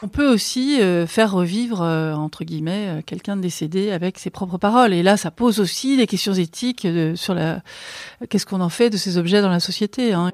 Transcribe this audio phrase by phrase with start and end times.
[0.00, 4.56] On peut aussi euh, faire revivre, euh, entre guillemets, euh, quelqu'un décédé avec ses propres
[4.56, 4.92] paroles.
[4.92, 6.86] Et là, ça pose aussi des questions éthiques
[7.16, 7.62] sur la
[8.28, 10.12] qu'est-ce qu'on en fait de ces objets dans la société.
[10.12, 10.30] Hein.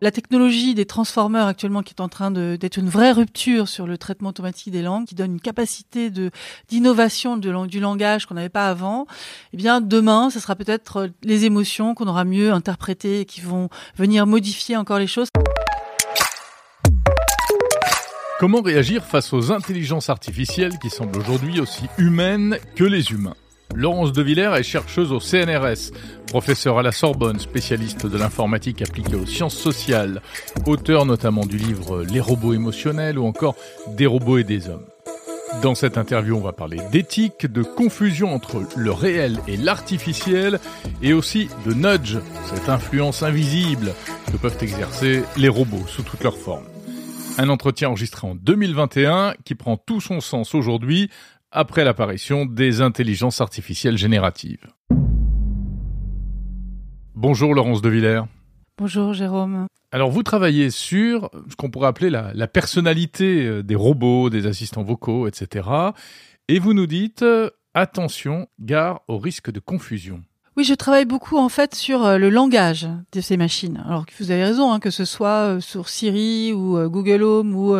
[0.00, 3.98] La technologie des transformeurs actuellement qui est en train d'être une vraie rupture sur le
[3.98, 6.30] traitement automatique des langues, qui donne une capacité de
[6.68, 9.06] d'innovation du langage qu'on n'avait pas avant.
[9.52, 13.68] Eh bien, demain, ce sera peut-être les émotions qu'on aura mieux interprétées et qui vont
[13.96, 15.28] venir modifier encore les choses.
[18.40, 23.34] Comment réagir face aux intelligences artificielles qui semblent aujourd'hui aussi humaines que les humains
[23.74, 25.92] Laurence De Villers est chercheuse au CNRS,
[26.26, 30.22] professeure à la Sorbonne, spécialiste de l'informatique appliquée aux sciences sociales,
[30.64, 33.56] auteur notamment du livre Les robots émotionnels ou encore
[33.88, 34.86] Des robots et des hommes.
[35.60, 40.60] Dans cette interview, on va parler d'éthique, de confusion entre le réel et l'artificiel,
[41.02, 43.92] et aussi de nudge, cette influence invisible
[44.32, 46.64] que peuvent exercer les robots sous toutes leurs formes.
[47.38, 51.10] Un entretien enregistré en 2021 qui prend tout son sens aujourd'hui
[51.50, 54.66] après l'apparition des intelligences artificielles génératives.
[57.14, 58.22] Bonjour Laurence De Villers.
[58.78, 59.66] Bonjour Jérôme.
[59.92, 64.46] Alors vous travaillez sur ce qu'on pourrait appeler la, la, personnalité euh, des robots, des
[64.46, 65.68] assistants vocaux, etc.
[66.48, 70.22] Et vous nous dites, euh, attention, gare au risque de confusion.
[70.56, 73.80] Oui, je travaille beaucoup en fait sur euh, le langage de ces machines.
[73.86, 77.54] Alors vous avez raison, hein, que ce soit euh, sur Siri ou euh, Google Home
[77.54, 77.76] ou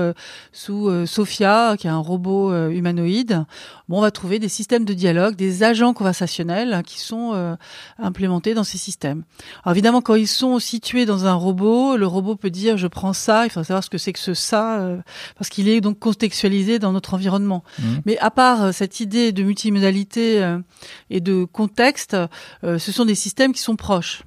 [0.52, 3.44] sous Sophia, qui est un robot humanoïde,
[3.88, 7.56] bon, on va trouver des systèmes de dialogue, des agents conversationnels qui sont
[7.98, 9.24] implémentés dans ces systèmes.
[9.64, 13.12] Alors évidemment, quand ils sont situés dans un robot, le robot peut dire je prends
[13.12, 13.46] ça.
[13.46, 14.88] Il faut savoir ce que c'est que ce ça,
[15.36, 17.64] parce qu'il est donc contextualisé dans notre environnement.
[17.78, 17.82] Mmh.
[18.06, 20.56] Mais à part cette idée de multimodalité
[21.10, 22.16] et de contexte
[22.78, 24.22] ce sont des systèmes qui sont proches.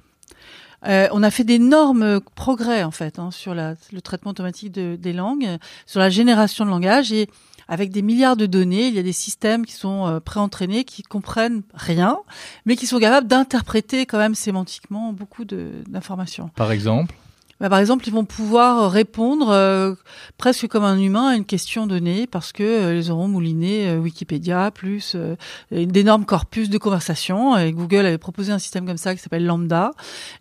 [0.86, 5.12] Euh, on a fait d'énormes progrès en fait hein, sur le traitement automatique de, des
[5.12, 7.28] langues, sur la génération de langage et
[7.68, 11.02] avec des milliards de données, il y a des systèmes qui sont euh, préentraînés, qui
[11.02, 12.18] comprennent rien,
[12.66, 16.50] mais qui sont capables d'interpréter quand même sémantiquement beaucoup d'informations.
[16.56, 17.14] Par exemple
[17.60, 19.94] bah, par exemple, ils vont pouvoir répondre euh,
[20.38, 23.98] presque comme un humain à une question donnée parce que euh, ils auront mouliné euh,
[23.98, 25.16] Wikipédia plus
[25.70, 27.56] d'énormes corpus de conversation.
[27.56, 29.92] Et Google avait proposé un système comme ça qui s'appelle Lambda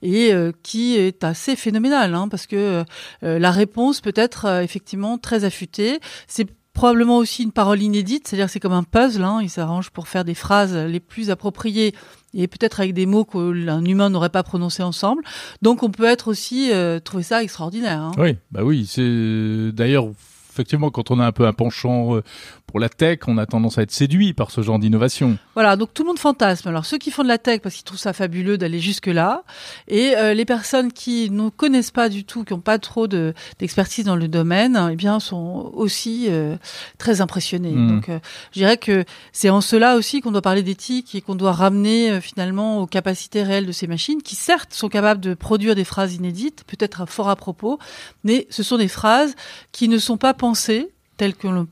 [0.02, 2.84] et qui est assez phénoménal hein, parce que
[3.22, 6.00] la réponse peut être effectivement très affûtée.
[6.28, 9.24] C'est probablement aussi une parole inédite, c'est-à-dire c'est comme un puzzle.
[9.24, 11.94] Hein, il s'arrange pour faire des phrases les plus appropriées
[12.34, 15.24] et peut-être avec des mots qu'un humain n'aurait pas prononcés ensemble.
[15.62, 18.02] Donc on peut être aussi euh, trouver ça extraordinaire.
[18.02, 18.12] Hein.
[18.18, 20.08] Oui, bah oui, c'est d'ailleurs
[20.54, 22.24] effectivement, quand on a un peu un penchant euh,
[22.68, 25.38] pour la tech, on a tendance à être séduit par ce genre d'innovation.
[25.56, 26.70] Voilà, donc tout le monde fantasme.
[26.70, 29.44] Alors ceux qui font de la tech parce qu'ils trouvent ça fabuleux d'aller jusque là,
[29.88, 34.06] et euh, les personnes qui ne connaissent pas du tout, qui n'ont pas trop d'expertise
[34.06, 36.56] dans le domaine, eh bien sont aussi euh,
[37.00, 37.72] très impressionnés.
[37.72, 37.88] Hmm.
[37.88, 38.10] Donc
[38.52, 42.22] je dirais que c'est en cela aussi qu'on doit parler d'éthique et qu'on doit ramener
[42.22, 46.14] finalement aux capacités réelles de ces machines, qui certes sont capables de produire des phrases
[46.14, 47.80] inédites, peut-être fort à propos,
[48.24, 49.36] mais ce sont des phrases
[49.72, 51.66] qui ne sont pas pensée telle qu'une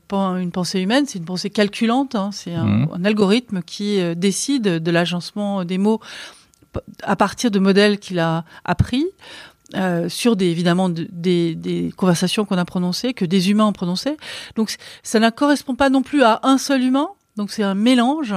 [0.50, 2.30] pensée humaine, c'est une pensée calculante, hein.
[2.32, 2.88] c'est mmh.
[2.94, 6.00] un, algorithme qui euh, décide de l'agencement des mots
[7.02, 9.04] à partir de modèles qu'il a appris.
[9.74, 14.18] Euh, sur des évidemment des, des, conversations qu'on a prononcées, que des humains ont prononcées.
[14.54, 18.34] Donc ça ne correspond pas non plus à un seul humain, donc c'est un mélange.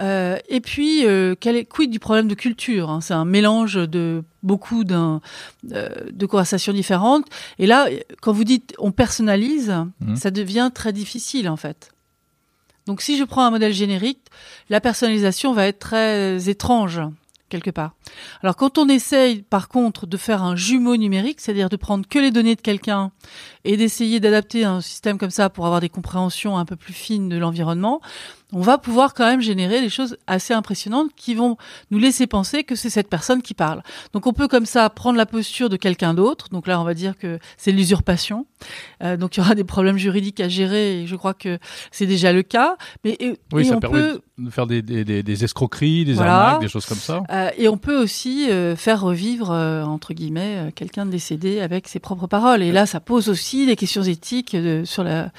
[0.00, 3.00] Euh, et puis, euh, quel est, quid du problème de culture hein?
[3.00, 5.20] C'est un mélange de beaucoup d'un,
[5.72, 7.26] euh, de conversations différentes.
[7.58, 7.88] Et là,
[8.20, 10.16] quand vous dites on personnalise, mmh.
[10.16, 11.92] ça devient très difficile en fait.
[12.86, 14.20] Donc si je prends un modèle générique,
[14.68, 17.00] la personnalisation va être très étrange
[17.48, 17.94] quelque part.
[18.42, 22.18] Alors quand on essaye par contre de faire un jumeau numérique, c'est-à-dire de prendre que
[22.18, 23.12] les données de quelqu'un
[23.64, 27.28] et d'essayer d'adapter un système comme ça pour avoir des compréhensions un peu plus fines
[27.28, 28.00] de l'environnement,
[28.52, 31.56] on va pouvoir quand même générer des choses assez impressionnantes qui vont
[31.90, 33.82] nous laisser penser que c'est cette personne qui parle.
[34.12, 36.48] Donc on peut comme ça prendre la posture de quelqu'un d'autre.
[36.50, 38.46] Donc là, on va dire que c'est l'usurpation.
[39.02, 41.58] Euh, donc il y aura des problèmes juridiques à gérer et je crois que
[41.90, 42.76] c'est déjà le cas.
[43.04, 43.16] Mais
[43.52, 47.22] oui, ça permet de faire des, des, des, escroqueries, des arnaques, des choses comme ça.
[47.30, 51.98] Euh, et on peut aussi euh, faire revivre entre guillemets quelqu'un de décédé avec ses
[51.98, 52.62] propres paroles.
[52.62, 55.30] Et là, ça pose aussi des questions éthiques sur la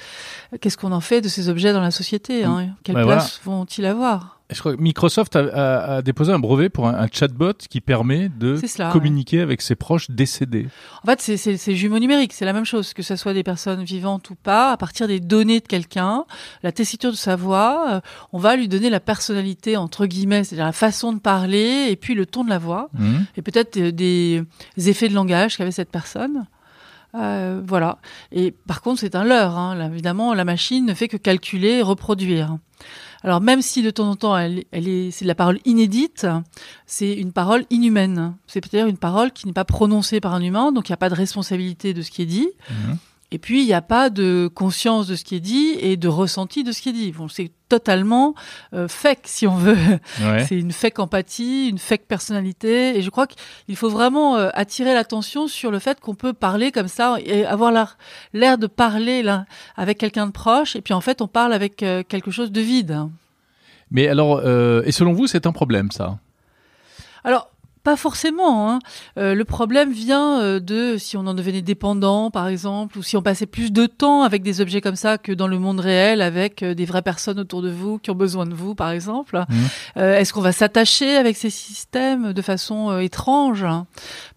[0.60, 2.44] qu'est-ce qu'on en fait de ces objets dans la société.
[2.44, 2.74] Hein?
[2.84, 4.41] Place vont-ils avoir?
[4.52, 8.58] Je crois que Microsoft a, déposé un brevet pour un, chatbot qui permet de
[8.92, 10.68] communiquer avec ses proches décédés.
[11.02, 14.30] En fait, c'est jumeaux numériques, c'est la même chose, que ce soit des personnes vivantes
[14.30, 16.24] ou pas, à partir des données de quelqu'un,
[16.62, 18.00] la tessiture de sa voix, euh,
[18.32, 22.14] on va lui donner la personnalité, entre guillemets, c'est-à-dire la façon de parler, et puis
[22.14, 23.16] le ton de la voix, mmh.
[23.36, 24.42] et peut-être des,
[24.76, 26.46] effets de langage qu'avait cette personne.
[27.14, 27.98] Euh, voilà.
[28.30, 29.58] Et par contre, c'est un leurre.
[29.58, 29.90] Hein.
[29.90, 32.56] Évidemment, la machine ne fait que calculer et reproduire.
[33.24, 36.26] Alors même si de temps en temps elle, elle est, c'est de la parole inédite,
[36.86, 38.34] c'est une parole inhumaine.
[38.48, 40.98] C'est peut-être une parole qui n'est pas prononcée par un humain, donc il n'y a
[40.98, 42.48] pas de responsabilité de ce qui est dit.
[42.70, 42.98] Mhm.
[43.34, 46.06] Et puis, il n'y a pas de conscience de ce qui est dit et de
[46.06, 47.12] ressenti de ce qui est dit.
[47.12, 48.34] Bon, c'est totalement
[48.74, 49.78] euh, fake, si on veut.
[50.46, 52.94] C'est une fake empathie, une fake personnalité.
[52.98, 56.72] Et je crois qu'il faut vraiment euh, attirer l'attention sur le fait qu'on peut parler
[56.72, 57.72] comme ça et avoir
[58.34, 59.46] l'air de parler là,
[59.76, 60.76] avec quelqu'un de proche.
[60.76, 62.98] Et puis, en fait, on parle avec euh, quelque chose de vide.
[63.90, 66.18] Mais alors, et selon vous, c'est un problème, ça?
[67.24, 67.50] Alors,
[67.82, 68.70] pas forcément.
[68.70, 68.78] Hein.
[69.18, 73.16] Euh, le problème vient euh, de si on en devenait dépendant, par exemple, ou si
[73.16, 76.22] on passait plus de temps avec des objets comme ça que dans le monde réel,
[76.22, 79.44] avec euh, des vraies personnes autour de vous qui ont besoin de vous, par exemple.
[79.48, 80.00] Mmh.
[80.00, 83.64] Est-ce qu'on va s'attacher avec ces systèmes de façon étrange?
[83.64, 83.86] Hein?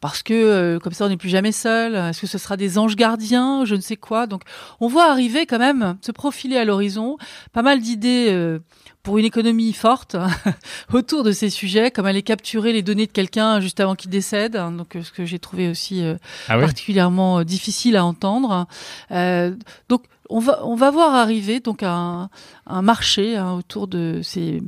[0.01, 1.95] Parce que comme ça, on n'est plus jamais seul.
[1.95, 3.65] Est-ce que ce sera des anges gardiens?
[3.65, 4.27] Je ne sais quoi.
[4.27, 4.41] Donc,
[4.80, 7.18] on voit arriver quand même, se profiler à l'horizon,
[7.53, 8.59] pas mal d'idées
[9.05, 10.17] pour une économie forte
[10.93, 14.53] autour de ces sujets, comme aller capturer les données de quelqu'un juste avant qu'il décède,
[14.53, 16.15] donc euh, ce que j'ai trouvé aussi euh,
[16.49, 18.67] ah particulièrement euh, difficile à entendre.
[19.11, 22.29] donc on va on va voir arriver donc un,
[22.65, 24.63] un marché hein, autour de ces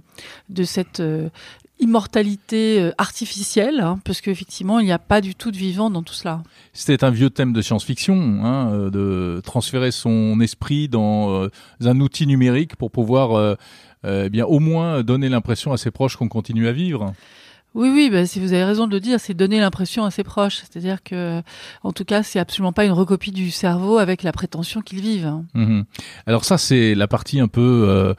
[0.50, 1.02] de cette
[1.80, 6.16] immortalité artificielle, hein, parce qu'effectivement, il n'y a pas du tout de vivant dans tout
[6.16, 6.42] cela.
[6.74, 11.50] C'était un vieux thème de science-fiction, hein, de transférer son esprit dans
[11.82, 13.56] un outil numérique pour pouvoir euh,
[14.08, 17.14] eh bien au moins donner l'impression à ses proches qu'on continue à vivre.
[17.78, 20.24] Oui, oui, bah, si vous avez raison de le dire, c'est donner l'impression à ses
[20.24, 20.58] proches.
[20.58, 21.44] C'est-à-dire que,
[21.84, 25.32] en tout cas, c'est absolument pas une recopie du cerveau avec la prétention qu'ils vivent.
[25.54, 25.86] Mhm.
[26.26, 28.14] Alors ça, c'est la partie un peu, euh,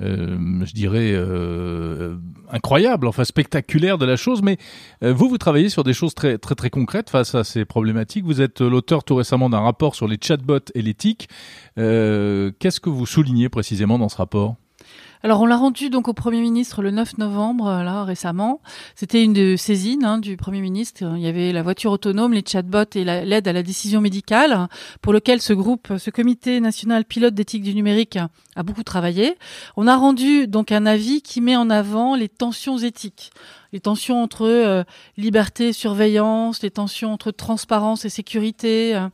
[0.00, 2.16] euh, je dirais, euh,
[2.50, 4.42] incroyable, enfin spectaculaire de la chose.
[4.42, 4.56] Mais
[5.04, 8.24] euh, vous, vous travaillez sur des choses très, très, très concrètes face à ces problématiques.
[8.24, 11.28] Vous êtes l'auteur tout récemment d'un rapport sur les chatbots et l'éthique.
[11.76, 14.56] Qu'est-ce que vous soulignez précisément dans ce rapport?
[15.24, 18.60] Alors on l'a rendu donc au Premier ministre le 9 novembre, euh, là récemment.
[18.94, 21.02] C'était une de saisines hein, du Premier ministre.
[21.16, 24.68] Il y avait la voiture autonome, les chatbots et l'aide à la décision médicale,
[25.00, 28.18] pour lequel ce groupe, ce comité national pilote d'éthique du numérique
[28.54, 29.38] a beaucoup travaillé.
[29.78, 33.32] On a rendu donc un avis qui met en avant les tensions éthiques
[33.74, 34.84] les tensions entre euh,
[35.16, 39.08] liberté et surveillance, les tensions entre transparence et sécurité, euh,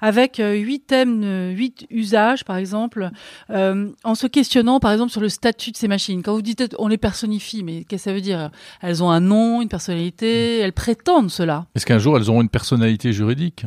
[0.00, 3.10] avec euh, huit thèmes, huit usages par exemple,
[3.50, 6.22] en se questionnant par exemple sur le statut de ces machines.
[6.22, 8.50] Quand vous dites on les personnifie, mais qu'est-ce que ça veut dire?
[8.80, 11.66] Elles ont un nom, une personnalité, elles prétendent cela.
[11.74, 13.66] Est-ce qu'un jour elles auront une personnalité juridique?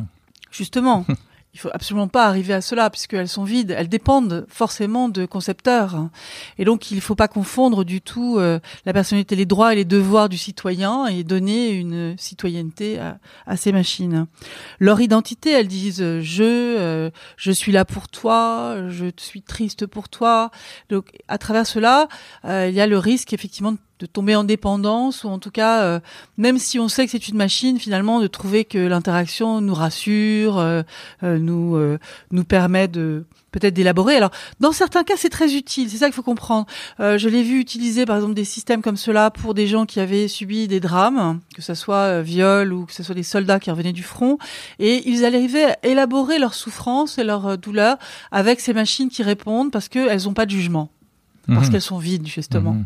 [0.50, 1.04] Justement.
[1.58, 3.74] il faut absolument pas arriver à cela puisqu'elles sont vides.
[3.76, 6.08] Elles dépendent forcément de concepteurs.
[6.56, 9.76] Et donc, il ne faut pas confondre du tout euh, la personnalité, les droits et
[9.76, 14.26] les devoirs du citoyen et donner une citoyenneté à, ces machines.
[14.78, 19.84] Leur identité, elles disent euh, je, euh, je suis là pour toi, je suis triste
[19.86, 20.52] pour toi.
[20.90, 22.06] Donc, à travers cela,
[22.44, 25.82] il y a le risque effectivement de de tomber en dépendance ou en tout cas
[25.82, 26.00] euh,
[26.36, 30.58] même si on sait que c'est une machine finalement de trouver que l'interaction nous rassure
[30.58, 30.82] euh,
[31.22, 31.78] euh, nous
[32.30, 34.16] nous permet de peut-être d'élaborer.
[34.16, 34.30] Alors
[34.60, 36.66] dans certains cas c'est très utile c'est ça qu'il faut comprendre.
[36.98, 40.28] Je l'ai vu utiliser par exemple des systèmes comme cela pour des gens qui avaient
[40.28, 43.92] subi des drames que ce soit viol ou que ce soit des soldats qui revenaient
[43.92, 44.38] du front
[44.78, 47.96] et ils arrivaient à élaborer leur souffrance et leur douleur
[48.30, 50.90] avec ces machines qui répondent parce qu'elles n'ont pas de jugement
[51.48, 51.72] parce mhm.
[51.72, 52.84] qu'elles sont vides justement, mhm.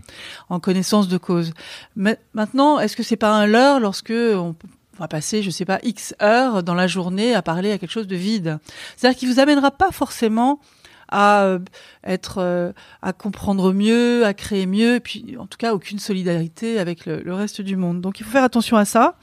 [0.49, 1.53] en connaissance de cause.
[1.97, 4.55] Mais maintenant, est-ce que c'est pas un leurre lorsque on
[4.99, 8.07] va passer, je sais pas, X heures dans la journée à parler à quelque chose
[8.07, 8.59] de vide?
[8.97, 10.61] C'est-à-dire qu'il vous amènera pas forcément
[11.09, 11.59] à euh,
[12.05, 16.79] être, euh, à comprendre mieux, à créer mieux, et puis en tout cas aucune solidarité
[16.79, 18.01] avec le, le, reste du monde.
[18.01, 19.17] Donc il faut faire attention à ça.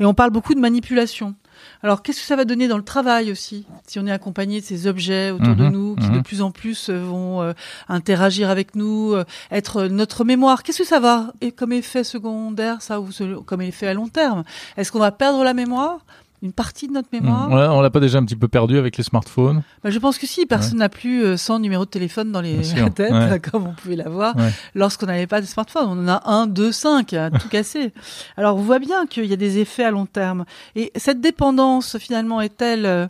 [0.00, 1.36] Et on parle beaucoup de manipulation.
[1.82, 4.66] Alors, qu'est-ce que ça va donner dans le travail aussi, si on est accompagné de
[4.66, 6.22] ces objets autour de mhm, nous, qui de mhm.
[6.22, 7.52] plus en plus euh, vont euh,
[7.88, 10.62] interagir avec nous, euh, être notre mémoire?
[10.62, 13.10] Qu'est-ce que ça va et comme effet secondaire, ça, ou
[13.44, 14.44] comme effet à long terme?
[14.76, 16.00] Est-ce qu'on va perdre la mémoire?
[16.42, 17.50] Une partie de notre mémoire.
[17.50, 20.18] Ouais, on l'a pas déjà un petit peu perdu avec les smartphones bah, Je pense
[20.18, 22.60] que si, personne n'a plus 100 numéros de téléphone dans les
[22.94, 24.34] têtes, comme on pouvait l'avoir
[24.74, 25.86] lorsqu'on n'avait pas de smartphone.
[25.88, 27.92] On en a un, deux, cinq, tout cassé.
[28.36, 30.44] Alors on voit bien qu'il y a des effets à long terme.
[30.76, 33.08] Et cette dépendance, finalement, est-elle...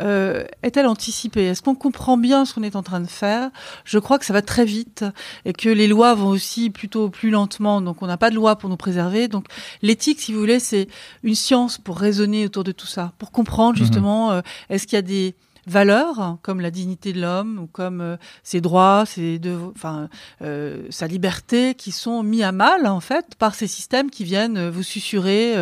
[0.00, 1.44] Euh, est-elle anticipée?
[1.44, 3.50] Est-ce qu'on comprend bien ce qu'on est en train de faire?
[3.84, 5.04] Je crois que ça va très vite
[5.44, 7.80] et que les lois vont aussi plutôt plus lentement.
[7.80, 9.28] Donc on n'a pas de loi pour nous préserver.
[9.28, 9.46] Donc
[9.82, 10.88] l'éthique, si vous voulez, c'est
[11.22, 13.84] une science pour raisonner autour de tout ça, pour comprendre mhm.
[13.84, 14.40] justement euh,
[14.70, 15.34] est-ce qu'il y a des
[15.68, 19.40] valeurs comme la dignité de l'homme ou comme euh, ses droits, ses
[19.74, 20.08] enfin
[20.42, 24.68] euh, sa liberté qui sont mis à mal en fait par ces systèmes qui viennent
[24.68, 25.54] vous susurrer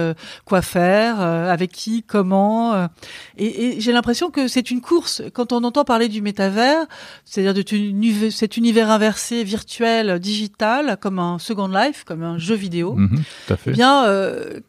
[0.44, 2.88] quoi faire, avec qui, comment.
[3.36, 6.86] et, et j'ai l'impression que c'est une course quand on entend parler du métavers,
[7.25, 12.94] c'est-à-dire de cet univers inversé virtuel digital comme un Second Life, comme un jeu vidéo.
[12.94, 13.70] Mhm, tout à fait.
[13.70, 14.04] Eh bien,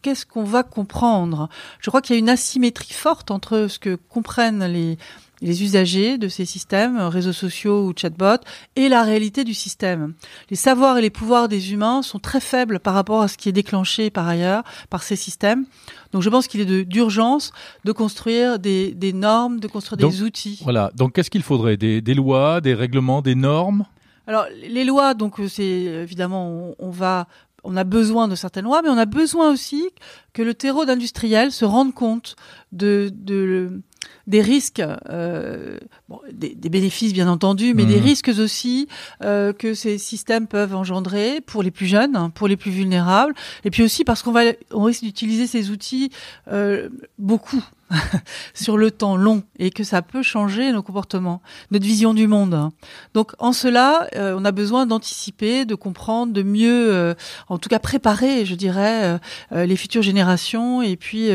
[0.02, 1.50] qu'est-ce qu'on va comprendre?
[1.80, 4.98] Je crois qu'il y a une asymétrie forte entre ce que comprennent les
[5.42, 8.44] les usagers de ces systèmes, réseaux sociaux ou chatbots,
[8.76, 10.14] et la réalité du système.
[10.50, 13.50] Les savoirs et les pouvoirs des humains sont très faibles par rapport à ce qui
[13.50, 15.66] est déclenché par ailleurs par ces systèmes.
[16.12, 17.52] Donc je pense qu'il est d'urgence
[17.84, 20.60] de, construire des, normes, de construire des outils.
[20.64, 20.92] Voilà.
[20.96, 21.78] Donc qu'est-ce qu'il faudrait?
[21.78, 23.86] Des, lois, des règlements, des normes?
[24.26, 27.28] Alors les lois, donc euh, c'est évidemment on, va
[27.64, 29.90] on a besoin de certaines lois, mais on a besoin aussi
[30.34, 32.36] que le terreau d'industriel se rende compte
[32.74, 33.82] de, de,
[34.28, 35.78] des risques, euh,
[36.10, 38.04] bon, des, des, bénéfices bien entendu, mais des mmh.
[38.04, 38.88] risques aussi
[39.24, 43.34] euh, que ces systèmes peuvent engendrer pour les plus jeunes, hein, pour les plus vulnérables,
[43.64, 46.12] et puis aussi parce qu'on va, on risque d'utiliser ces outils
[46.52, 47.64] euh, beaucoup
[48.54, 51.42] sur le temps long et que ça peut changer nos comportements,
[51.72, 52.70] notre vision du monde.
[53.14, 57.14] Donc en cela, euh, on a besoin d'anticiper, de comprendre, de mieux, euh,
[57.48, 59.20] en tout cas préparer, je dirais,
[59.54, 61.30] euh, les futures générations et puis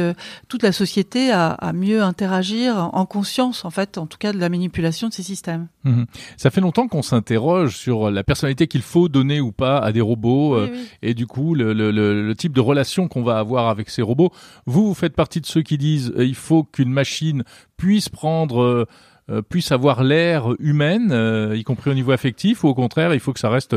[0.49, 4.39] toute la société à, à, mieux interagir en conscience, en fait, en tout cas de
[4.39, 5.69] la manipulation de ces systèmes.
[5.85, 6.05] Mmh.
[6.37, 10.01] Ça fait longtemps qu'on s'interroge sur la personnalité qu'il faut donner ou pas à des
[10.01, 10.59] robots
[11.03, 14.31] et du coup le, le, le, type de relation qu'on va avoir avec ces robots.
[14.67, 16.42] Vous, vous faites partie de ceux qui disent il faut
[16.73, 17.45] qu'une machine
[17.77, 18.87] puisse prendre euh,
[19.31, 23.21] euh, puisse avoir l'air humaine, euh, y compris au niveau affectif, ou au contraire, il
[23.21, 23.77] faut que ça reste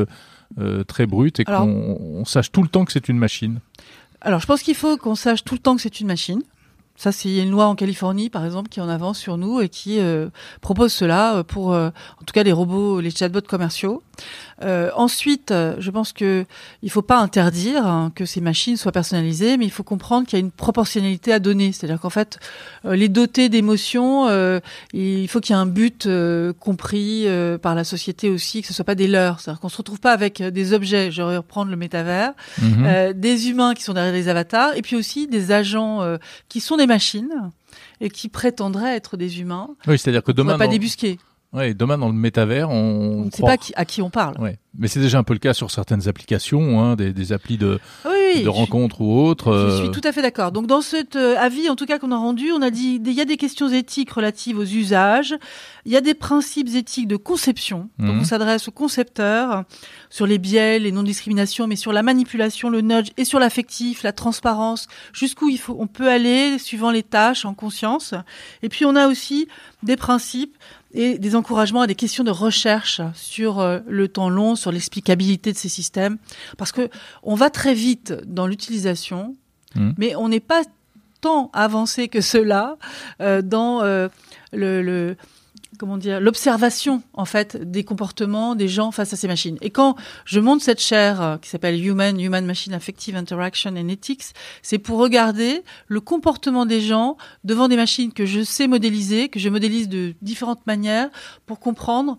[0.87, 3.59] très brut et qu'on sache tout le temps que c'est une machine
[4.21, 6.41] Alors, je pense qu'il faut qu'on sache tout le temps que c'est une machine.
[6.97, 9.99] Ça, c'est une loi en Californie, par exemple, qui en avance sur nous et qui
[9.99, 10.29] euh,
[10.61, 14.01] propose cela euh, pour, euh, en tout cas, les robots, les chatbots commerciaux.
[14.95, 16.45] ensuite, je pense que
[16.81, 20.39] il faut pas interdire hein, que ces machines soient personnalisées, mais il faut comprendre qu'il
[20.39, 21.73] y a une proportionnalité à donner.
[21.73, 22.39] C'est-à-dire qu'en fait,
[22.85, 24.29] les doter d'émotions,
[24.93, 26.07] il faut qu'il y ait un but
[26.61, 27.27] compris
[27.61, 29.41] par la société aussi, que ce soit pas des leurs.
[29.41, 31.11] C'est-à-dire qu'on se retrouve pas avec des objets.
[31.11, 33.11] Je vais reprendre le métavers, mhm.
[33.13, 35.99] des humains qui sont derrière les avatars, et puis aussi des agents
[36.47, 37.51] qui sont des machines
[38.01, 39.69] et qui prétendraient être des humains.
[39.87, 40.53] Oui, c'est-à-dire que demain.
[40.55, 41.17] On va pas débusquer.
[41.53, 43.25] Oui, demain dans le métavers, on.
[43.25, 44.37] ne sait pas à qui on parle.
[44.41, 44.59] Ouais.
[44.77, 47.79] Mais c'est déjà un peu le cas sur certaines applications, hein, des, des, applis de,
[48.43, 49.69] de rencontres ou autres.
[49.69, 49.91] Je suis euh.
[49.91, 50.51] tout à fait d'accord.
[50.51, 53.13] Donc dans cet euh, avis, en tout cas qu'on a rendu, on a dit il
[53.13, 55.35] y a des questions éthiques relatives aux usages,
[55.85, 57.89] il y a des principes éthiques de conception.
[57.99, 58.19] Donc mhm.
[58.21, 59.63] on s'adresse aux concepteurs
[60.09, 64.13] sur les biais, les non-discriminations, mais sur la manipulation, le nudge et sur l'affectif, la
[64.13, 68.13] transparence, jusqu'où il faut, on peut aller suivant les tâches en conscience.
[68.63, 69.47] Et puis on a aussi
[69.83, 70.55] des principes
[70.95, 75.51] et des encouragements à des questions de recherche sur euh, le temps long, sur l'explicabilité
[75.51, 76.17] de ces systèmes,
[76.57, 76.89] parce que
[77.21, 79.35] on va très vite dans l'utilisation,
[79.75, 79.91] mmh.
[79.97, 80.63] mais on n'est pas
[81.21, 82.77] tant avancé que cela
[83.21, 84.07] euh, dans euh,
[84.53, 85.15] le
[85.77, 89.57] comment dire l'observation en fait des comportements des gens face à ces machines.
[89.61, 93.87] Et quand je monte cette chaire euh, qui s'appelle Human Human Machine Affective Interaction and
[93.89, 99.29] Ethics, c'est pour regarder le comportement des gens devant des machines que je sais modéliser,
[99.29, 101.09] que je modélise de différentes manières
[101.45, 102.17] pour comprendre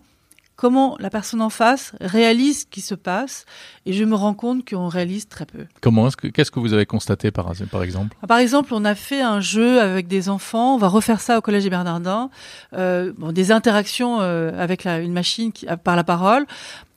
[0.57, 3.45] comment la personne en face réalise ce qui se passe
[3.85, 5.65] et je me rends compte qu'on réalise très peu.
[5.81, 8.17] Comment qu'est-ce que vous avez constaté par, par exemple?
[8.27, 11.41] Par exemple, on a fait un jeu avec des enfants, on va refaire ça au
[11.41, 12.29] collège des Bernardins,
[12.73, 16.45] euh, bon, des interactions euh, avec la, une machine qui, par la parole.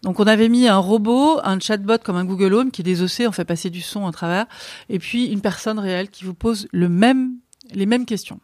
[0.03, 3.29] Donc on avait mis un robot, un chatbot comme un Google Home qui est désossé,
[3.29, 4.47] on fait passer du son à travers,
[4.89, 7.35] et puis une personne réelle qui vous pose le même,
[7.73, 8.41] les mêmes questions.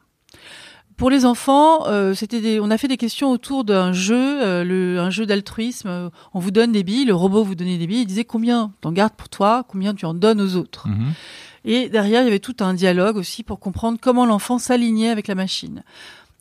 [0.96, 4.98] Pour les enfants, euh, c'était on a fait des questions autour d'un jeu, euh, le,
[4.98, 6.10] un jeu d'altruisme.
[6.32, 8.02] On vous donne des billes, le robot vous donnait des billes.
[8.02, 10.88] Il disait combien t'en gardes pour toi, combien tu en donnes aux autres.
[10.88, 11.12] Mhm.
[11.64, 15.26] Et derrière, il y avait tout un dialogue aussi pour comprendre comment l'enfant s'alignait avec
[15.26, 15.82] la machine.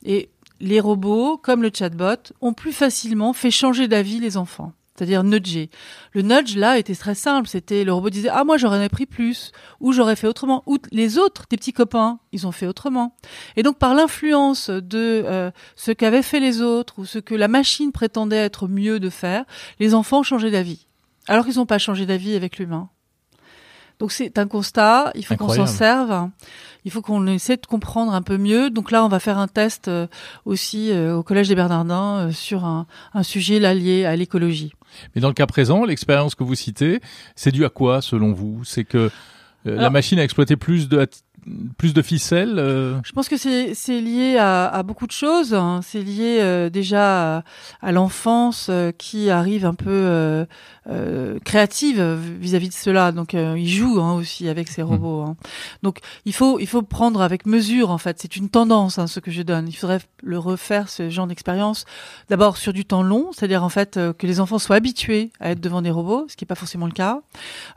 [0.05, 0.29] Et
[0.61, 5.69] les robots, comme le chatbot, ont plus facilement fait changer d'avis les enfants c'est-à-dire nudger.
[6.13, 9.51] Le nudge là était très simple, c'était le robot disait ah moi j'aurais pris plus
[9.79, 13.15] ou j'aurais fait autrement ou les autres tes petits copains ils ont fait autrement.
[13.55, 17.47] Et donc par l'influence de euh, ce qu'avaient fait les autres ou ce que la
[17.47, 19.45] machine prétendait être mieux de faire,
[19.79, 20.87] les enfants ont changé d'avis.
[21.27, 22.89] Alors qu'ils n'ont pas changé d'avis avec l'humain.
[23.99, 26.29] Donc c'est un constat, il faut qu'on s'en serve,
[26.83, 28.69] il faut qu'on essaie de comprendre un peu mieux.
[28.69, 30.07] Donc là, on va faire un test euh,
[30.45, 34.73] aussi euh, au Collège des Bernardins sur un, un sujet là lié à l'écologie.
[35.15, 37.01] Mais dans le cas présent, l'expérience que vous citez,
[37.35, 38.63] c'est dû à quoi selon vous?
[38.63, 39.09] C'est que
[39.67, 41.07] euh, la machine a exploité plus de
[41.77, 42.55] plus de ficelles
[43.03, 45.53] Je pense que c'est lié à, à, beaucoup de choses.
[45.53, 45.81] Hein.
[45.83, 47.43] C'est lié déjà à,
[47.81, 50.45] à l'enfance qui arrive un peu
[50.87, 52.01] euh, créative
[52.39, 53.11] vis-à-vis de cela.
[53.11, 54.87] Donc euh, il joue hein, aussi avec ces hmm.
[54.87, 55.21] robots.
[55.21, 55.35] Hein.
[55.81, 58.17] Donc il faut il faut prendre avec mesure en fait.
[58.21, 59.67] C'est une tendance hein, ce que je donne.
[59.67, 61.85] Il faudrait le refaire ce genre d'expérience.
[62.29, 65.51] D'abord sur du temps long, c'est-à-dire en fait euh, que les enfants soient habitués à
[65.51, 67.21] être devant des robots, ce qui n'est pas forcément le cas.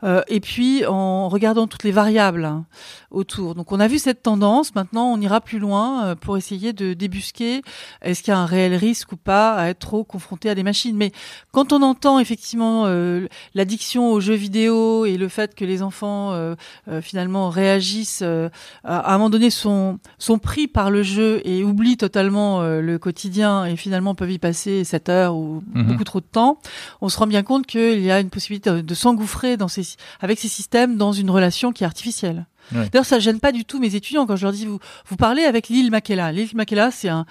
[0.03, 2.65] Euh, et puis en regardant toutes les variables hein,
[3.11, 3.55] autour.
[3.59, 4.73] Donc on a vu cette tendance.
[4.73, 7.61] Maintenant on ira plus loin pour essayer de débusquer
[8.01, 10.63] est-ce qu'il y a un réel risque ou pas à être trop confronté à des
[10.63, 10.95] machines.
[10.95, 11.11] Mais
[11.51, 16.31] quand on entend effectivement euh, l'addiction aux jeux vidéo et le fait que les enfants
[16.31, 16.55] euh,
[16.87, 21.97] euh, finalement réagissent à, un moment donné sont sont pris par le jeu et oublient
[21.97, 25.83] totalement le quotidien et finalement peuvent y passer 7 heures ou mhm.
[25.83, 26.59] beaucoup trop de temps,
[27.01, 29.83] on se rend bien compte qu'il y a une possibilité de s'engouffrer dans ces
[30.21, 32.45] avec ces systèmes dans une relation qui est artificielle.
[32.71, 35.43] D'ailleurs, ça gêne pas du tout mes étudiants quand je leur dis vous vous parlez
[35.43, 36.31] avec Lil Makela.
[36.31, 37.25] Lil Makela, c'est un,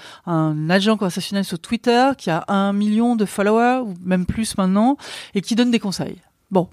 [0.70, 4.97] agent conversationnel sur Twitter qui a un million de followers ou même plus maintenant
[5.35, 6.16] et qui donne des conseils.
[6.50, 6.68] Bon,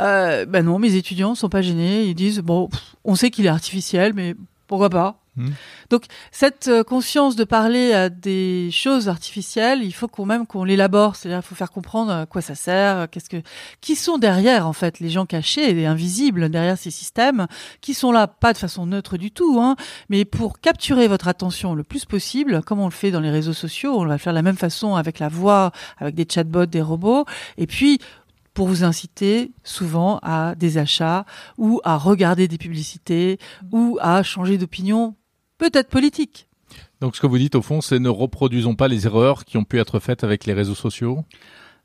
[0.00, 2.04] euh, ben non, mes étudiants sont pas gênés.
[2.04, 2.68] Ils disent bon,
[3.04, 4.34] on sait qu'il est artificiel, mais
[4.66, 5.23] pourquoi pas?
[5.36, 5.50] Hmm.
[5.90, 10.62] Donc cette euh, conscience de parler à des choses artificielles, il faut quand même qu'on
[10.62, 13.42] l'élabore, c'est-à-dire il faut faire comprendre à quoi ça sert, qu'est-ce que
[13.80, 17.48] qui sont derrière en fait les gens cachés et invisibles derrière ces systèmes,
[17.80, 19.74] qui sont là pas de façon neutre du tout, hein,
[20.08, 23.52] mais pour capturer votre attention le plus possible, comme on le fait dans les réseaux
[23.52, 26.66] sociaux, on va le faire de la même façon avec la voix, avec des chatbots,
[26.66, 27.24] des robots,
[27.58, 27.98] et puis
[28.54, 31.26] pour vous inciter souvent à des achats
[31.58, 33.38] ou à regarder des publicités
[33.72, 35.16] ou à changer d'opinion
[35.58, 36.48] peut-être politique.
[37.00, 39.64] Donc ce que vous dites au fond, c'est ne reproduisons pas les erreurs qui ont
[39.64, 41.24] pu être faites avec les réseaux sociaux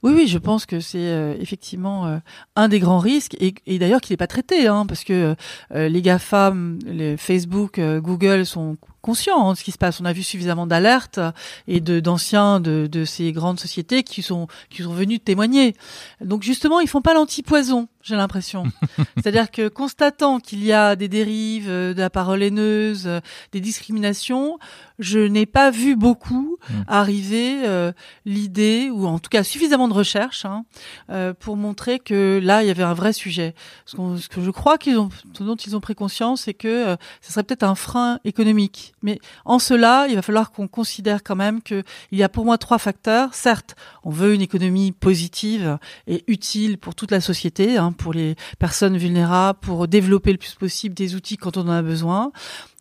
[0.02, 2.20] oui, oui, je pense que c'est euh, effectivement euh,
[2.56, 5.36] un des grands risques et, et d'ailleurs qui n'est pas traité, hein, parce que
[5.76, 10.00] euh, les GAFAM, les Facebook, Google sont conscients hein, de ce qui se passe.
[10.01, 11.20] On a vu suffisamment d'alertes
[11.68, 15.75] et de d'anciens de, de, ces grandes sociétés qui sont qui sont venus témoigner.
[16.22, 18.63] Donc justement, ils font pas l'antipoison, j'ai l'impression.
[19.18, 23.10] C'est-à-dire que constatant qu'il y a des dérives, de la parole haineuse,
[23.51, 24.58] des discriminations,
[25.00, 26.74] je n'ai pas vu beaucoup mmh.
[26.88, 27.91] arriver euh,
[28.25, 30.65] l'idée, ou en tout cas suffisamment de recherche, hein,
[31.10, 33.56] euh, pour montrer que là, il y avait un vrai sujet.
[33.86, 36.95] Ce, ce que je crois qu'ils ont, dont ils ont pris conscience, c'est que euh,
[37.21, 38.88] ce serait peut-être un frein économique.
[39.02, 42.58] Mais en cela, il va falloir qu'on considère quand même qu'il y a pour moi
[42.58, 43.34] trois facteurs.
[43.34, 48.36] Certes, on veut une économie positive et utile pour toute la société, hein, pour les
[48.58, 52.32] personnes vulnérables, pour développer le plus possible des outils quand on en a besoin.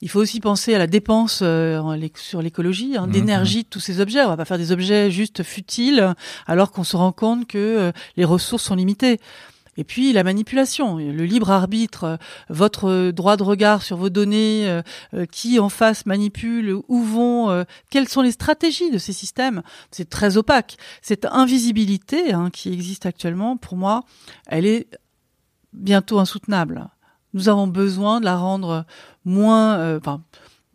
[0.01, 1.83] Il faut aussi penser à la dépense euh,
[2.15, 3.63] sur l'écologie, hein, mmh, d'énergie mmh.
[3.63, 4.23] de tous ces objets.
[4.23, 6.15] On va pas faire des objets juste futiles
[6.47, 9.19] alors qu'on se rend compte que euh, les ressources sont limitées.
[9.79, 12.17] Et puis la manipulation, le libre arbitre, euh,
[12.51, 14.83] votre droit de regard sur vos données,
[15.33, 20.37] qui en face manipule, où vont, quelles sont les stratégies de ces systèmes, c'est très
[20.37, 20.77] opaque.
[21.01, 24.05] Cette invisibilité hein, qui existe actuellement, pour moi,
[24.47, 24.89] elle est
[25.73, 26.89] bientôt insoutenable.
[27.35, 28.85] Nous avons besoin de la rendre
[29.25, 30.23] moins, euh, enfin,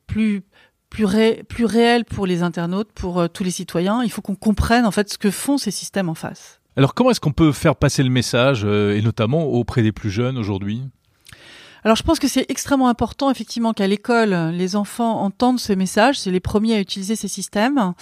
[0.08, 0.44] plus
[0.90, 4.04] plus, ré, plus réel pour les internautes, pour euh, tous les citoyens.
[4.04, 6.62] Il faut qu'on comprenne en fait ce que font ces systèmes en face.
[6.76, 10.10] Alors comment est-ce qu'on peut faire passer le message, euh, et notamment auprès des plus
[10.10, 10.82] jeunes aujourd'hui?
[11.84, 16.20] Alors je pense que c'est extrêmement important effectivement qu'à l'école les enfants entendent ce message.
[16.20, 17.94] C'est les premiers à utiliser ces systèmes.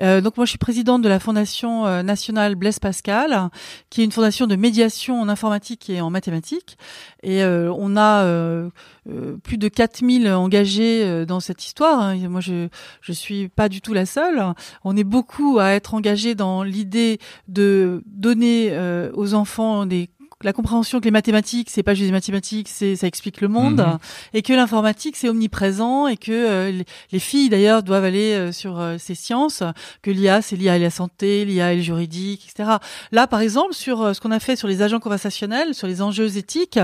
[0.00, 3.50] Euh, donc moi je suis présidente de la fondation euh, nationale Blaise Pascal,
[3.90, 6.78] qui est une fondation de médiation en informatique et en mathématiques.
[7.22, 8.08] Et euh, on a
[9.42, 12.00] plus de 4000 engagés dans cette histoire.
[12.00, 12.28] Hein.
[12.28, 12.68] Moi je
[13.00, 14.42] je suis pas du tout la seule.
[14.84, 18.76] On est beaucoup à être engagés dans l'idée de donner
[19.14, 20.10] aux enfants des
[20.44, 23.80] la compréhension que les mathématiques c'est pas juste des mathématiques, c'est ça explique le monde
[23.80, 23.98] mhm.
[24.34, 28.78] et que l'informatique c'est omniprésent et que euh, les filles d'ailleurs doivent aller euh, sur
[28.78, 29.64] euh, ces sciences,
[30.02, 32.76] que l'IA c'est l'IA et la santé, l'IA et le juridique, etc.
[33.10, 36.36] Là par exemple sur ce qu'on a fait sur les agents conversationnels, sur les enjeux
[36.36, 36.78] éthiques,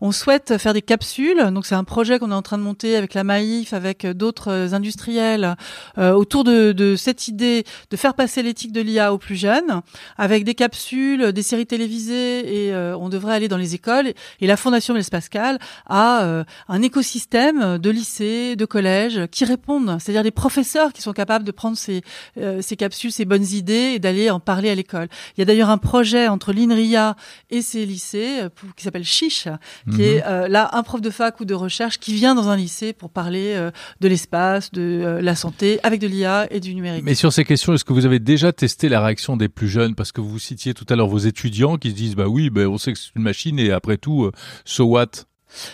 [0.00, 1.50] on souhaite faire des capsules.
[1.52, 4.74] Donc c'est un projet qu'on est en train de monter avec la Maïf, avec d'autres
[4.74, 5.56] industriels
[5.96, 9.82] autour de, de cette idée de faire passer l'éthique de l'IA aux plus jeunes,
[10.16, 14.56] avec des capsules, des séries télévisées et on devrait aller dans les écoles et la
[14.56, 20.30] Fondation Blaise Pascal a euh, un écosystème de lycées, de collèges qui répondent, c'est-à-dire des
[20.30, 22.02] professeurs qui sont capables de prendre ces,
[22.38, 25.08] euh, ces capsules, ces bonnes idées et d'aller en parler à l'école.
[25.36, 27.16] Il y a d'ailleurs un projet entre l'INRIA
[27.50, 29.48] et ces lycées euh, qui s'appelle Chiche,
[29.94, 30.46] qui est mhm.
[30.46, 33.56] là un prof de fac ou de recherche qui vient dans un lycée pour parler
[34.00, 37.04] de l'espace, de la santé avec de l'IA et du numérique.
[37.04, 39.94] Mais sur ces questions, est-ce que vous avez déjà testé la réaction des plus jeunes?
[39.94, 42.62] Parce que vous citiez tout à l'heure vos étudiants qui se disent bah oui, bah,
[42.68, 44.32] on c'est une machine et après tout, euh,
[44.64, 45.24] so what?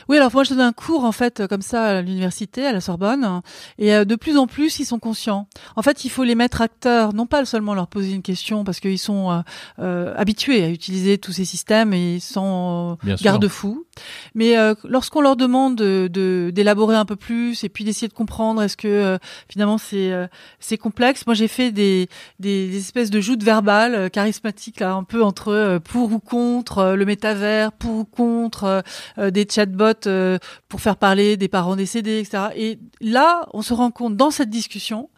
[0.09, 2.81] Oui, alors moi je donne un cours en fait comme ça à l'université, à la
[2.81, 3.40] Sorbonne,
[3.79, 5.48] et euh, de plus en plus ils sont conscients.
[5.77, 8.81] En fait, il faut les mettre acteurs, non pas seulement leur poser une question parce
[8.81, 9.42] qu'ils sont
[9.79, 13.87] euh, habitués à utiliser tous ces systèmes et sont garde-fous,
[14.35, 18.77] mais lorsqu'on leur demande de d'élaborer un peu plus et puis d'essayer de comprendre, est-ce
[18.77, 20.13] que finalement c'est
[20.61, 21.27] c'est complexe.
[21.27, 26.13] Moi j'ai fait des, des, espèces de joutes verbales charismatiques là, un peu entre pour
[26.13, 28.83] ou contre le métavers, pour ou contre
[29.19, 32.45] des chatbots euh, pour faire parler des parents décédés, etc.
[32.57, 35.11] Et là, on se rend compte dans cette discussion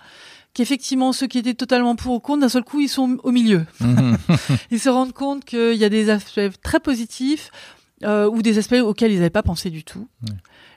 [0.53, 3.65] qu'effectivement ceux qui étaient totalement pour ou contre, d'un seul coup, ils sont au milieu.
[3.81, 4.17] Mhm.
[4.71, 7.51] ils se rendent compte qu'il y a des aspects très positifs
[8.05, 10.09] euh, ou des aspects auxquels ils n'avaient pas pensé du tout.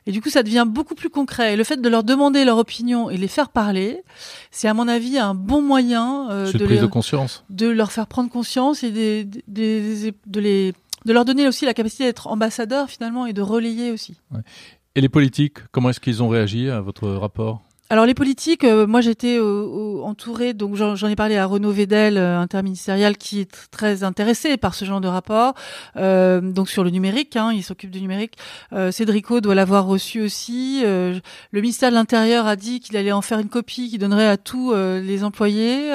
[0.05, 1.53] Et du coup, ça devient beaucoup plus concret.
[1.53, 4.03] Et le fait de leur demander leur opinion et les faire parler,
[4.51, 7.43] c'est à mon avis un bon moyen euh, de, de, conscience.
[7.49, 10.73] de leur faire prendre conscience et de les
[11.05, 14.17] de leur donner aussi la capacité d'être ambassadeur finalement et de relayer aussi.
[14.95, 17.63] Et les politiques, comment est-ce qu'ils ont réagi à votre rapport?
[17.89, 22.17] Alors les politiques, euh, moi j'étais euh, entourée, donc j'en ai parlé à Renaud Vedel,
[22.17, 25.53] euh, interministériel, qui est très intéressé par ce genre de rapport,
[25.95, 28.33] euh, donc sur le numérique, hein, il s'occupe du numérique.
[28.91, 30.81] Cédrico doit l'avoir reçu aussi.
[30.83, 31.21] le
[31.53, 34.73] ministère de l'Intérieur a dit qu'il allait en faire une copie qu'il donnerait à tous
[34.73, 35.91] les employés.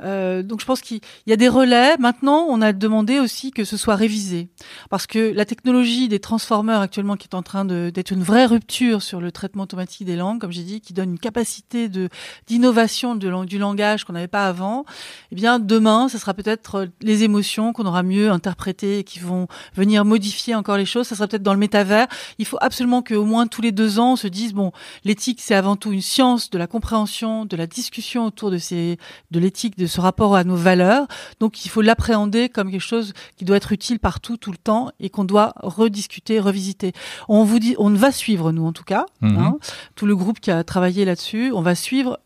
[0.00, 1.96] donc je pense qu'il y a des relais.
[1.98, 4.48] Maintenant, on a demandé aussi que ce soit révisé,
[4.90, 9.02] parce que la technologie des transformeurs actuellement, qui est en train d'être une vraie rupture
[9.02, 12.08] sur le traitement automatique des langues, comme j'ai dit, qui donne une capacité de
[12.46, 14.84] d'innovation de, du langage qu'on n'avait pas avant,
[15.32, 19.18] eh bien demain, ce sera peut-être euh, les émotions qu'on aura mieux interprétées et qui
[19.18, 21.06] vont venir modifier encore les choses.
[21.06, 22.06] Ça sera peut-être dans le métavers.
[22.38, 24.72] Il faut absolument qu'au moins tous les deux ans, on se dise bon,
[25.04, 28.98] l'éthique c'est avant tout une science de la compréhension, de la discussion autour de ces
[29.30, 31.06] de l'éthique, de ce rapport à nos valeurs.
[31.38, 34.90] Donc il faut l'appréhender comme quelque chose qui doit être utile partout, tout le temps,
[35.00, 36.92] et qu'on doit rediscuter, revisiter.
[37.28, 39.38] On vous dit, on va suivre nous en tout cas, mhm.
[39.38, 39.58] hein,
[39.94, 41.52] tout le groupe qui a travaillé là-dessus.
[41.54, 42.18] On va suivre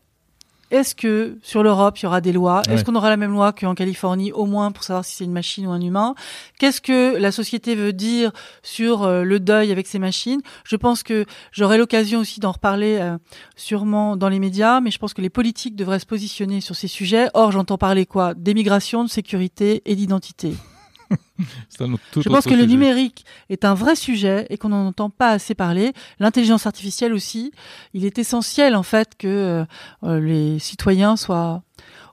[0.71, 2.63] est-ce que sur l'Europe, il y aura des lois?
[2.69, 5.31] Est-ce qu'on aura la même loi qu'en Californie, au moins pour savoir si c'est une
[5.31, 6.15] machine ou un humain?
[6.59, 8.31] Qu'est-ce que la société veut dire
[8.63, 10.41] sur euh, le deuil avec ces machines?
[10.63, 13.17] Je pense que j'aurai l'occasion aussi d'en reparler euh,
[13.55, 16.87] sûrement dans les médias, mais je pense que les politiques devraient se positionner sur ces
[16.87, 17.29] sujets.
[17.35, 18.33] Or, j'entends parler quoi?
[18.33, 20.55] D'émigration, de sécurité et d'identité.
[21.79, 25.55] Je pense que le numérique est un vrai sujet et qu'on n'en entend pas assez
[25.55, 25.93] parler.
[26.19, 27.51] L'intelligence artificielle aussi.
[27.93, 29.65] Il est essentiel en fait que euh,
[30.03, 31.63] euh, les citoyens soient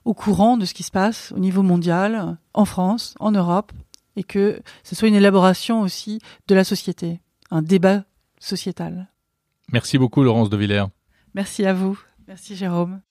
[0.05, 3.71] au courant de ce qui se passe au niveau mondial, en France, en Europe,
[4.15, 8.03] et que ce soit une élaboration aussi de la société, un débat
[8.39, 9.07] sociétal.
[9.71, 10.85] Merci beaucoup Laurence de Villers.
[11.33, 11.97] Merci à vous.
[12.27, 13.01] Merci Jérôme.